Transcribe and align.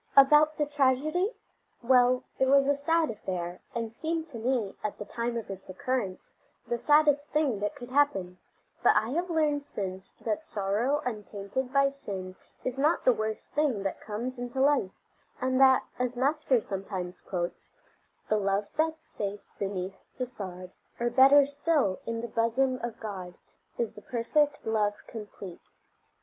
About 0.17 0.57
the 0.57 0.65
tragedy? 0.65 1.35
Well, 1.83 2.23
it 2.39 2.47
was 2.47 2.67
a 2.67 2.75
sad 2.75 3.11
affair, 3.11 3.61
and 3.75 3.93
seemed 3.93 4.25
to 4.29 4.39
me, 4.39 4.73
at 4.83 4.97
the 4.97 5.05
time 5.05 5.37
of 5.37 5.51
its 5.51 5.69
occurrence, 5.69 6.33
the 6.65 6.79
saddest 6.79 7.29
thing 7.29 7.59
that 7.59 7.75
could 7.75 7.91
happen; 7.91 8.39
but 8.81 8.95
I 8.95 9.09
have 9.11 9.29
learned 9.29 9.61
since 9.61 10.15
that 10.21 10.43
sorrow 10.43 11.03
untainted 11.05 11.71
by 11.71 11.89
sin 11.89 12.35
is 12.63 12.79
not 12.79 13.05
the 13.05 13.13
worst 13.13 13.53
thing 13.53 13.83
that 13.83 14.01
comes 14.01 14.39
into 14.39 14.59
life, 14.59 14.89
and 15.39 15.59
that 15.61 15.83
as 15.99 16.17
Master 16.17 16.61
sometimes 16.61 17.21
quotes: 17.21 17.71
"The 18.27 18.37
love 18.37 18.69
that's 18.75 19.05
safe 19.05 19.41
beneath 19.59 19.99
the 20.17 20.25
sod, 20.25 20.71
Or 20.99 21.11
better 21.11 21.45
still, 21.45 21.99
in 22.07 22.21
the 22.21 22.27
bosom 22.27 22.79
of 22.81 22.99
God, 22.99 23.35
Is 23.77 23.93
the 23.93 24.01
perfect 24.01 24.65
love 24.65 24.95
complete." 25.05 25.61